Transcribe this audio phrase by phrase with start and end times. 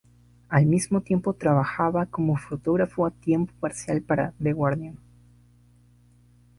[0.49, 4.97] Al mismo tiempo trabajaba como fotógrafo a tiempo parcial para The Guardian.